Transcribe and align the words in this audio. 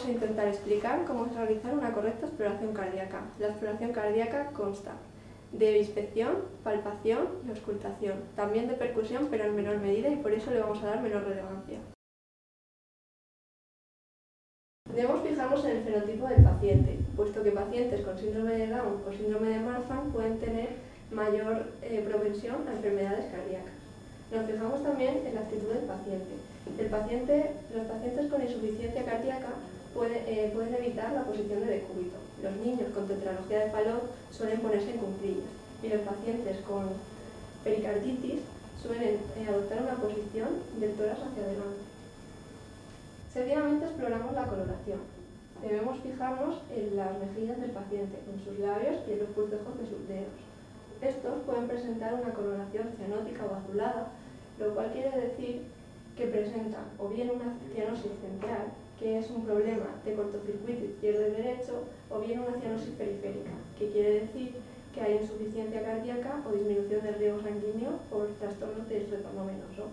vamos 0.00 0.14
a 0.14 0.24
intentar 0.24 0.48
explicar 0.48 1.04
cómo 1.04 1.26
realizar 1.26 1.74
una 1.74 1.92
correcta 1.92 2.24
exploración 2.24 2.72
cardíaca. 2.72 3.20
La 3.38 3.48
exploración 3.48 3.92
cardíaca 3.92 4.46
consta 4.46 4.92
de 5.52 5.78
inspección, 5.78 6.36
palpación 6.64 7.28
y 7.46 7.50
auscultación, 7.50 8.14
también 8.34 8.66
de 8.66 8.74
percusión 8.74 9.28
pero 9.30 9.44
en 9.44 9.56
menor 9.56 9.76
medida 9.78 10.08
y 10.08 10.16
por 10.16 10.32
eso 10.32 10.50
le 10.52 10.60
vamos 10.60 10.82
a 10.82 10.86
dar 10.86 11.02
menor 11.02 11.24
relevancia. 11.24 11.80
Debemos 14.94 15.20
fijarnos 15.22 15.64
en 15.66 15.70
el 15.76 15.84
fenotipo 15.84 16.28
del 16.28 16.44
paciente, 16.44 16.98
puesto 17.14 17.42
que 17.42 17.50
pacientes 17.50 18.00
con 18.00 18.18
síndrome 18.18 18.52
de 18.54 18.68
Down 18.68 19.02
o 19.06 19.12
síndrome 19.12 19.48
de 19.48 19.60
Marfan 19.60 20.12
pueden 20.12 20.38
tener 20.38 20.68
mayor 21.12 21.66
eh, 21.82 22.02
propensión 22.08 22.66
a 22.66 22.72
enfermedades 22.72 23.26
cardíacas. 23.26 23.74
Nos 24.32 24.46
fijamos 24.46 24.82
también 24.82 25.26
en 25.26 25.34
la 25.34 25.40
actitud 25.42 25.68
del 25.68 25.84
paciente. 25.84 26.32
El 26.78 26.86
paciente 26.86 27.50
los 27.74 27.86
pacientes 27.86 28.30
con 28.30 28.42
insuficiencia 28.42 29.04
cardíaca 29.04 29.48
eh, 29.96 30.50
pueden 30.54 30.74
evitar 30.74 31.12
la 31.12 31.24
posición 31.24 31.60
de 31.60 31.80
decúbito. 31.80 32.16
Los 32.42 32.56
niños 32.56 32.92
con 32.94 33.08
tetralogía 33.08 33.64
de 33.66 33.70
Fallot 33.70 34.10
suelen 34.30 34.60
ponerse 34.60 34.90
en 34.90 34.98
cumplillas 34.98 35.50
y 35.82 35.88
los 35.88 36.00
pacientes 36.02 36.56
con 36.68 36.88
pericarditis 37.64 38.40
suelen 38.82 39.20
eh, 39.36 39.46
adoptar 39.48 39.82
una 39.82 39.96
posición 39.96 40.48
del 40.78 40.94
tórax 40.94 41.20
hacia 41.20 41.42
adelante. 41.42 41.84
Seguidamente 43.32 43.86
exploramos 43.86 44.32
la 44.32 44.46
coloración. 44.46 45.00
Debemos 45.62 46.00
fijarnos 46.00 46.62
en 46.74 46.96
las 46.96 47.18
mejillas 47.18 47.60
del 47.60 47.70
paciente, 47.70 48.18
en 48.32 48.44
sus 48.44 48.58
labios 48.58 48.96
y 49.06 49.12
en 49.12 49.18
los 49.20 49.28
pulpejos 49.30 49.78
de 49.78 49.86
sus 49.86 50.08
dedos. 50.08 50.40
Estos 51.02 51.42
pueden 51.44 51.68
presentar 51.68 52.14
una 52.14 52.32
coloración 52.32 52.88
cianótica 52.96 53.44
o 53.44 53.54
azulada, 53.54 54.08
lo 54.58 54.74
cual 54.74 54.92
quiere 54.92 55.10
decir 55.20 55.62
que 56.16 56.26
presentan 56.26 56.84
o 56.98 57.08
bien 57.08 57.30
una 57.30 57.56
cianosis 57.72 58.12
central, 58.20 58.72
que 59.00 59.18
es 59.18 59.30
un 59.30 59.46
problema 59.46 59.86
de 60.04 60.14
cortocircuito 60.14 60.84
izquierdo 60.84 61.26
y 61.26 61.30
derecho, 61.30 61.84
o 62.10 62.20
bien 62.20 62.40
una 62.40 62.60
cianosis 62.60 62.90
periférica, 62.90 63.50
que 63.78 63.88
quiere 63.88 64.20
decir 64.20 64.52
que 64.94 65.00
hay 65.00 65.16
insuficiencia 65.22 65.82
cardíaca 65.82 66.42
o 66.46 66.52
disminución 66.52 67.02
del 67.02 67.14
riego 67.14 67.40
sanguíneo 67.40 67.96
por 68.10 68.28
trastornos 68.38 68.88
del 68.90 69.10
retorno 69.10 69.46
venoso. 69.46 69.88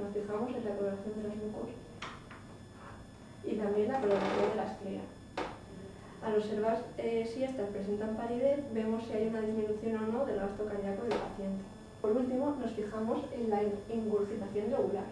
Nos 0.00 0.12
fijamos 0.12 0.50
en 0.50 0.64
la 0.64 0.76
coloración 0.76 1.14
de 1.16 1.28
las 1.28 1.36
mucosas 1.36 1.78
y 3.46 3.54
también 3.54 3.88
la 3.88 4.00
coloración 4.00 4.50
de 4.50 4.56
las 4.56 4.76
cleas. 4.78 5.08
Al 6.22 6.34
observar 6.36 6.82
eh, 6.98 7.30
si 7.32 7.44
estas 7.44 7.70
presentan 7.70 8.16
palidez, 8.16 8.58
vemos 8.74 9.04
si 9.06 9.12
hay 9.12 9.28
una 9.28 9.40
disminución 9.40 10.02
o 10.02 10.12
no 10.12 10.26
del 10.26 10.40
gasto 10.40 10.64
cardíaco 10.66 11.02
del 11.02 11.14
paciente. 11.14 11.62
Por 12.02 12.12
último, 12.12 12.56
nos 12.60 12.72
fijamos 12.72 13.20
en 13.32 13.50
la 13.50 13.62
ingurgitación 13.62 14.70
yugular. 14.70 15.06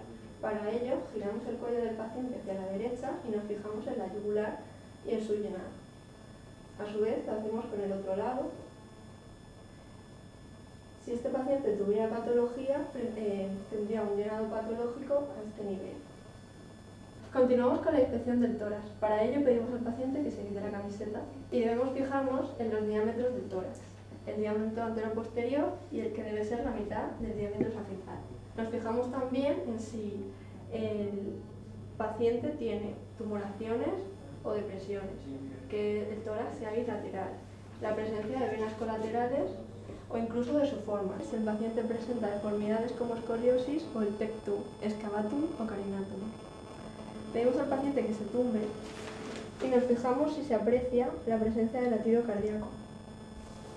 Para 0.47 0.71
ello, 0.71 1.03
giramos 1.13 1.45
el 1.49 1.57
cuello 1.57 1.79
del 1.79 1.97
paciente 1.97 2.39
hacia 2.39 2.55
la 2.55 2.69
derecha 2.69 3.11
y 3.27 3.35
nos 3.35 3.43
fijamos 3.47 3.85
en 3.85 3.99
la 3.99 4.15
yugular 4.15 4.59
y 5.05 5.15
en 5.15 5.27
su 5.27 5.35
llenado. 5.35 5.75
A 6.79 6.87
su 6.87 7.01
vez, 7.01 7.27
lo 7.27 7.33
hacemos 7.33 7.65
con 7.65 7.81
el 7.81 7.91
otro 7.91 8.15
lado. 8.15 8.43
Si 11.05 11.15
este 11.15 11.31
paciente 11.31 11.73
tuviera 11.73 12.09
patología, 12.09 12.87
eh, 12.95 13.49
tendría 13.71 14.03
un 14.03 14.17
llenado 14.17 14.47
patológico 14.47 15.15
a 15.35 15.49
este 15.49 15.65
nivel. 15.65 15.97
Continuamos 17.33 17.81
con 17.81 17.95
la 17.95 18.03
inspección 18.03 18.41
del 18.41 18.57
tórax. 18.57 18.87
Para 19.01 19.25
ello 19.25 19.43
pedimos 19.45 19.73
al 19.73 19.81
paciente 19.81 20.23
que 20.23 20.31
se 20.31 20.47
quite 20.47 20.61
la 20.61 20.71
camiseta 20.71 21.23
y 21.51 21.59
debemos 21.59 21.91
fijarnos 21.91 22.53
en 22.61 22.71
los 22.71 22.87
diámetros 22.87 23.35
del 23.35 23.49
tórax, 23.49 23.81
el 24.27 24.37
diámetro 24.41 24.83
antero-posterior 24.83 25.73
y 25.93 26.01
el 26.01 26.13
que 26.13 26.23
debe 26.23 26.45
ser 26.45 26.65
la 26.65 26.73
mitad 26.73 27.11
del 27.21 27.37
diámetro 27.37 27.71
sagital. 27.71 28.19
Nos 28.57 28.69
fijamos 28.69 29.11
también 29.11 29.63
en 29.69 29.79
si 29.79 30.25
el 30.73 31.37
paciente 31.97 32.49
tiene 32.59 32.95
tumoraciones 33.19 33.95
o 34.45 34.53
depresiones, 34.53 35.11
que 35.69 36.13
el 36.13 36.23
tórax 36.23 36.57
sea 36.59 36.73
bilateral, 36.73 37.31
la 37.81 37.95
presencia 37.95 38.41
de 38.41 38.49
venas 38.49 38.73
colaterales 38.75 39.51
o 40.09 40.17
incluso 40.19 40.59
de 40.59 40.67
su 40.69 40.77
forma. 40.77 41.15
Si 41.29 41.37
el 41.37 41.43
paciente 41.43 41.83
presenta 41.83 42.31
deformidades 42.31 42.93
como 42.93 43.15
escoliosis 43.15 43.85
o 43.95 44.03
el 44.03 44.09
pectum, 44.09 44.61
excavatum 44.83 45.45
o 45.61 45.67
carinatum. 45.67 46.21
Pedimos 47.33 47.57
al 47.59 47.69
paciente 47.69 48.07
que 48.07 48.15
se 48.15 48.25
tumbe 48.25 48.61
y 49.65 49.69
nos 49.69 49.85
fijamos 49.85 50.35
si 50.35 50.45
se 50.45 50.55
aprecia 50.55 51.09
la 51.27 51.39
presencia 51.39 51.81
del 51.81 51.91
latido 51.91 52.23
cardíaco. 52.25 52.69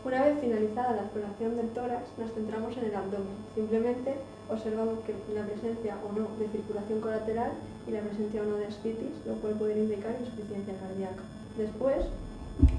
Una 0.06 0.24
vez 0.24 0.40
finalizada 0.40 0.96
la 0.96 1.02
exploración 1.02 1.58
del 1.58 1.70
tórax, 1.70 2.04
nos 2.18 2.32
centramos 2.32 2.78
en 2.78 2.86
el 2.86 2.96
abdomen. 2.96 3.36
Simplemente 3.54 4.16
observamos 4.50 5.00
que 5.00 5.14
la 5.34 5.46
presencia 5.46 5.98
o 6.08 6.18
no 6.18 6.28
de 6.40 6.48
circulación 6.48 7.02
colateral 7.02 7.52
y 7.86 7.92
la 7.92 8.00
presencia 8.00 8.42
o 8.42 8.46
no 8.46 8.56
de 8.56 8.68
ascitis, 8.68 9.26
lo 9.26 9.34
cual 9.36 9.56
puede 9.56 9.78
indicar 9.78 10.16
insuficiencia 10.20 10.74
cardíaca. 10.80 11.22
Después 11.58 12.06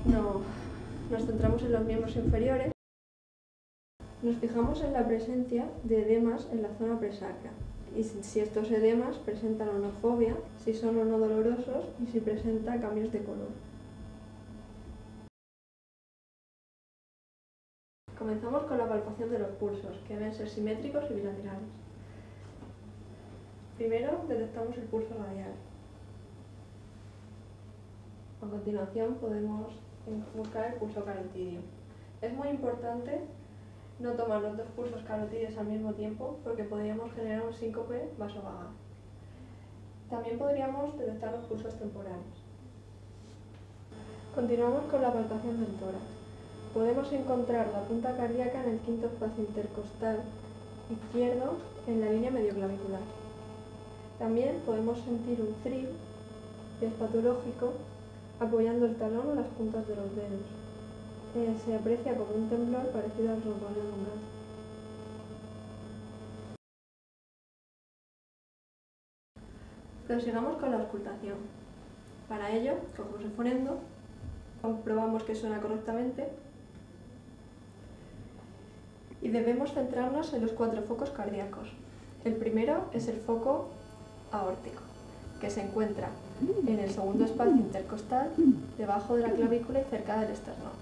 nos 0.06 1.26
centramos 1.26 1.62
en 1.62 1.72
los 1.72 1.84
miembros 1.84 2.16
inferiores. 2.16 2.72
Nos 4.22 4.36
fijamos 4.36 4.82
en 4.82 4.94
la 4.94 5.06
presencia 5.06 5.66
de 5.84 6.02
edemas 6.02 6.48
en 6.52 6.62
la 6.62 6.70
zona 6.78 6.98
presacra 6.98 7.50
y 7.96 8.04
si 8.04 8.40
estos 8.40 8.70
edemas 8.70 9.16
presentan 9.18 9.68
onofobia, 9.68 10.36
si 10.64 10.72
son 10.72 10.98
o 10.98 11.04
no 11.04 11.18
dolorosos 11.18 11.84
y 12.02 12.06
si 12.06 12.20
presenta 12.20 12.80
cambios 12.80 13.12
de 13.12 13.22
color. 13.24 13.48
Comenzamos 18.20 18.64
con 18.64 18.76
la 18.76 18.86
palpación 18.86 19.30
de 19.30 19.38
los 19.38 19.48
pulsos, 19.52 19.96
que 20.06 20.14
deben 20.14 20.34
ser 20.34 20.46
simétricos 20.46 21.10
y 21.10 21.14
bilaterales. 21.14 21.70
Primero 23.78 24.20
detectamos 24.28 24.76
el 24.76 24.84
pulso 24.84 25.14
radial. 25.14 25.54
A 28.42 28.46
continuación 28.46 29.14
podemos 29.14 29.72
buscar 30.36 30.66
el 30.66 30.74
pulso 30.74 31.02
carotidio. 31.02 31.60
Es 32.20 32.34
muy 32.34 32.48
importante 32.48 33.22
no 34.00 34.12
tomar 34.12 34.42
los 34.42 34.58
dos 34.58 34.68
pulsos 34.76 35.02
carotidios 35.04 35.56
al 35.56 35.68
mismo 35.68 35.94
tiempo 35.94 36.40
porque 36.44 36.64
podríamos 36.64 37.10
generar 37.14 37.46
un 37.46 37.54
síncope 37.54 38.10
vasovagal. 38.18 38.68
También 40.10 40.38
podríamos 40.38 40.98
detectar 40.98 41.32
los 41.32 41.44
pulsos 41.44 41.74
temporales. 41.78 42.36
Continuamos 44.34 44.82
con 44.90 45.00
la 45.00 45.10
palpación 45.10 45.58
del 45.58 45.74
tórax. 45.76 46.19
Podemos 46.74 47.12
encontrar 47.12 47.68
la 47.72 47.82
punta 47.82 48.16
cardíaca 48.16 48.62
en 48.62 48.70
el 48.70 48.78
quinto 48.78 49.08
espacio 49.08 49.42
intercostal 49.42 50.20
izquierdo 50.88 51.56
en 51.88 52.00
la 52.00 52.10
línea 52.10 52.30
medioclavicular. 52.30 53.00
También 54.20 54.60
podemos 54.64 55.00
sentir 55.00 55.40
un 55.40 55.52
thrill, 55.64 55.88
patológico, 56.98 57.72
apoyando 58.38 58.86
el 58.86 58.94
talón 58.96 59.30
o 59.30 59.34
las 59.34 59.48
puntas 59.48 59.86
de 59.88 59.96
los 59.96 60.14
dedos. 60.14 60.46
Eh, 61.34 61.54
se 61.64 61.74
aprecia 61.74 62.16
como 62.16 62.34
un 62.34 62.48
temblor 62.48 62.86
parecido 62.90 63.32
al 63.32 63.42
ronroneo 63.42 63.82
de 63.82 63.92
un 63.92 64.04
gato. 64.04 64.20
Prosigamos 70.06 70.56
con 70.58 70.70
la 70.70 70.78
auscultación. 70.78 71.38
Para 72.28 72.50
ello, 72.52 72.74
cogemos 72.96 73.20
el 73.22 73.32
fonendo, 73.32 73.78
comprobamos 74.62 75.24
que 75.24 75.34
suena 75.34 75.60
correctamente 75.60 76.28
y 79.22 79.28
debemos 79.28 79.72
centrarnos 79.72 80.32
en 80.32 80.42
los 80.42 80.52
cuatro 80.52 80.82
focos 80.82 81.10
cardíacos. 81.10 81.68
El 82.24 82.36
primero 82.36 82.84
es 82.92 83.08
el 83.08 83.18
foco 83.20 83.68
aórtico, 84.32 84.82
que 85.40 85.50
se 85.50 85.62
encuentra 85.62 86.08
en 86.66 86.78
el 86.78 86.90
segundo 86.90 87.24
espacio 87.24 87.56
intercostal, 87.56 88.30
debajo 88.78 89.16
de 89.16 89.22
la 89.22 89.32
clavícula 89.32 89.80
y 89.80 89.84
cerca 89.84 90.20
del 90.20 90.30
esternón. 90.30 90.72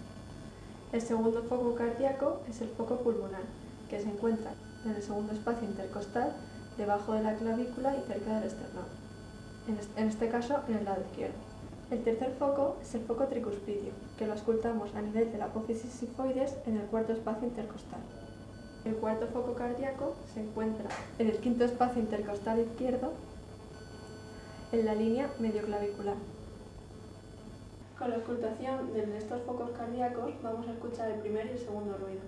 El 0.93 1.01
segundo 1.01 1.43
foco 1.43 1.75
cardíaco 1.75 2.41
es 2.49 2.61
el 2.61 2.69
foco 2.69 2.97
pulmonar, 2.97 3.43
que 3.91 4.01
se 4.01 4.09
encuentra 4.09 4.53
en 4.85 4.93
el 4.93 5.03
segundo 5.03 5.33
espacio 5.33 5.69
intercostal, 5.69 6.33
debajo 6.77 7.13
de 7.13 7.23
la 7.23 7.35
clavícula 7.35 7.97
y 7.97 8.03
cerca 8.07 8.35
del 8.39 8.49
esternón, 8.49 8.87
en 9.97 10.09
este 10.09 10.29
caso 10.29 10.61
en 10.69 10.77
el 10.77 10.85
lado 10.85 11.03
izquierdo. 11.11 11.37
El 11.91 12.05
tercer 12.05 12.35
foco 12.39 12.77
es 12.83 12.95
el 12.95 13.01
foco 13.03 13.25
tricuspidio, 13.25 13.93
que 14.19 14.27
lo 14.27 14.35
auscultamos 14.35 14.95
a 14.95 15.01
nivel 15.01 15.33
de 15.33 15.39
la 15.39 15.47
apófisis 15.47 15.91
sifoides 15.91 16.55
en 16.67 16.77
el 16.77 16.87
cuarto 16.87 17.15
espacio 17.15 17.49
intercostal. 17.49 18.01
El 18.89 18.97
cuarto 18.97 19.27
foco 19.27 19.53
cardíaco 19.53 20.15
se 20.33 20.41
encuentra 20.41 20.89
en 21.19 21.29
el 21.29 21.37
quinto 21.41 21.63
espacio 21.67 22.01
intercostal 22.01 22.59
izquierdo, 22.59 23.13
en 24.73 24.87
la 24.87 24.95
línea 24.95 25.31
medioclavicular. 25.39 26.17
Con 27.99 28.11
la 28.11 28.17
ocultación 28.17 28.95
de 28.95 29.19
estos 29.19 29.43
focos 29.43 29.73
cardíacos 29.73 30.33
vamos 30.43 30.67
a 30.67 30.73
escuchar 30.73 31.11
el 31.11 31.21
primer 31.21 31.45
y 31.49 31.51
el 31.51 31.59
segundo 31.59 31.99
ruido. 31.99 32.23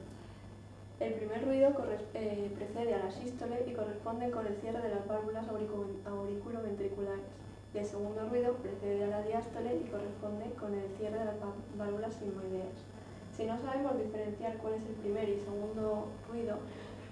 El 1.00 1.14
primer 1.14 1.46
ruido 1.46 1.72
eh, 2.12 2.52
precede 2.54 2.92
a 2.92 3.06
la 3.06 3.10
sístole 3.10 3.64
y 3.66 3.72
corresponde 3.72 4.30
con 4.30 4.46
el 4.46 4.54
cierre 4.56 4.82
de 4.82 4.94
las 4.94 5.08
válvulas 5.08 5.46
auriculoventriculares. 5.48 7.24
Y 7.72 7.78
el 7.78 7.86
segundo 7.86 8.28
ruido 8.28 8.52
precede 8.56 9.04
a 9.04 9.06
la 9.06 9.22
diástole 9.22 9.76
y 9.76 9.88
corresponde 9.88 10.50
con 10.60 10.74
el 10.74 10.90
cierre 10.98 11.20
de 11.20 11.24
las 11.24 11.36
válvulas 11.78 12.12
sigmoideas. 12.16 12.99
Si 13.36 13.44
no 13.44 13.58
sabemos 13.58 13.98
diferenciar 13.98 14.56
cuál 14.58 14.74
es 14.74 14.86
el 14.86 14.94
primer 14.94 15.28
y 15.28 15.40
segundo 15.40 16.08
ruido, 16.28 16.58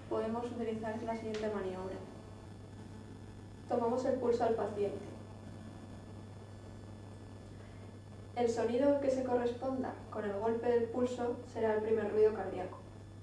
podemos 0.08 0.44
utilizar 0.46 1.02
la 1.02 1.16
siguiente 1.16 1.48
maniobra. 1.48 1.96
Tomamos 3.68 4.04
el 4.04 4.14
pulso 4.14 4.44
al 4.44 4.54
paciente 4.54 5.18
El 8.38 8.48
sonido 8.48 9.00
que 9.00 9.10
se 9.10 9.24
corresponda 9.24 9.94
con 10.12 10.24
el 10.24 10.38
golpe 10.38 10.70
del 10.70 10.84
pulso 10.84 11.38
será 11.52 11.74
el 11.74 11.82
primer 11.82 12.08
ruido 12.12 12.32
cardíaco. 12.34 12.78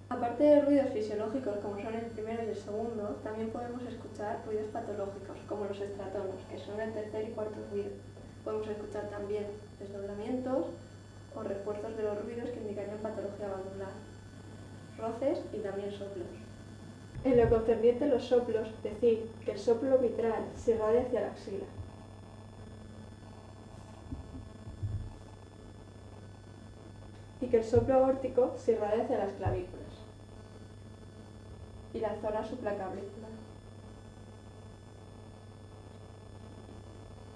Aparte 0.09 0.44
de 0.44 0.59
ruidos 0.59 0.89
fisiológicos 0.89 1.56
como 1.59 1.81
son 1.81 1.94
el 1.94 2.07
primero 2.07 2.44
y 2.44 2.50
el 2.50 2.56
segundo, 2.57 3.15
también 3.24 3.50
podemos 3.50 3.81
escuchar 3.83 4.44
ruidos 4.45 4.68
patológicos 4.74 5.38
como 5.48 5.63
los 5.63 5.80
estratonos, 5.80 6.44
que 6.51 6.59
son 6.59 6.81
el 6.81 6.91
tercer 6.91 7.30
y 7.30 7.31
cuarto 7.31 7.56
ruido. 7.71 7.91
Podemos 8.44 8.68
escuchar 8.68 9.07
también 9.07 9.45
desdoblamientos 9.80 10.65
o 11.35 11.43
refuerzos 11.43 11.95
de 11.97 12.03
los 12.03 12.23
ruidos 12.23 12.49
que 12.49 12.59
indicarían 12.59 12.97
patología 12.97 13.47
valvular, 13.47 13.91
roces 14.97 15.43
y 15.53 15.57
también 15.57 15.91
soplos. 15.91 16.27
En 17.23 17.37
lo 17.37 17.49
concerniente 17.49 18.05
a 18.05 18.07
los 18.07 18.23
soplos, 18.23 18.69
decir 18.83 19.29
que 19.43 19.51
el 19.51 19.59
soplo 19.59 19.97
vitral 19.97 20.45
se 20.55 20.75
irradia 20.75 21.01
hacia 21.01 21.21
la 21.21 21.27
axila. 21.27 21.65
Y 27.41 27.47
que 27.47 27.57
el 27.57 27.63
soplo 27.63 27.95
aórtico 27.95 28.53
se 28.57 28.73
irradia 28.73 29.03
hacia 29.03 29.17
las 29.17 29.33
clavículas 29.33 29.85
y 31.95 31.99
la 31.99 32.13
zona 32.21 32.43
supraclavícula. 32.43 33.27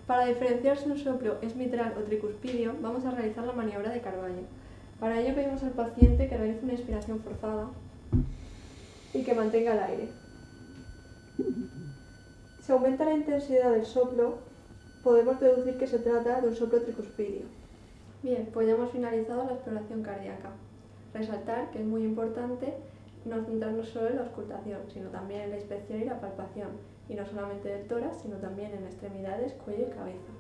Para 0.10 0.26
diferenciar 0.26 0.76
si 0.76 0.90
un 0.90 0.98
soplo 0.98 1.38
es 1.44 1.56
mitral 1.56 1.94
o 1.96 2.02
tricuspidio, 2.02 2.74
vamos 2.82 3.06
a 3.06 3.12
realizar 3.12 3.46
la 3.46 3.54
maniobra 3.54 3.92
de 3.92 4.02
Carballo. 4.02 4.42
Para 5.00 5.22
ello 5.22 5.36
pedimos 5.36 5.62
al 5.62 5.70
paciente 5.70 6.28
que 6.28 6.36
realice 6.36 6.64
una 6.64 6.74
inspiración 6.74 7.20
forzada 7.20 7.68
y 9.14 9.22
que 9.22 9.36
mantenga 9.36 9.74
el 9.74 9.80
aire. 9.84 10.10
Si 12.60 12.72
aumenta 12.72 13.06
la 13.06 13.14
intensidad 13.14 13.70
del 13.70 13.86
soplo, 13.86 14.40
podemos 15.04 15.40
deducir 15.40 15.78
que 15.78 15.86
se 15.86 16.00
trata 16.00 16.42
de 16.42 16.48
un 16.48 16.56
soplo 16.56 16.82
tricuspidio. 16.82 17.44
Bien, 18.24 18.50
pues 18.52 18.66
ya 18.66 18.74
hemos 18.74 18.90
finalizado 18.90 19.46
la 19.46 19.54
exploración 19.54 20.02
cardíaca. 20.02 20.50
Resaltar 21.14 21.70
que 21.70 21.82
es 21.82 21.86
muy 21.86 22.04
importante 22.04 22.74
no 23.26 23.44
centrarnos 23.44 23.90
solo 23.90 24.10
en 24.10 24.16
la 24.16 24.22
auscultación, 24.24 24.80
sino 24.94 25.10
también 25.10 25.42
en 25.42 25.50
la 25.52 25.58
inspección 25.58 26.02
y 26.02 26.06
la 26.06 26.20
palpación, 26.20 26.70
y 27.08 27.16
no 27.16 27.26
solamente 27.26 27.70
del 27.70 27.88
tórax, 27.88 28.22
sino 28.22 28.38
también 28.38 28.74
en 28.74 28.86
extremidades, 28.86 29.54
cuello 29.54 29.88
y 29.88 29.92
cabeza. 29.92 30.32